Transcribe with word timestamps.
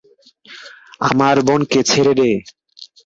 আমার 1.01 1.35
বোনকে 1.47 1.79
ছেড়ে 1.83 2.13
দে! 2.19 2.29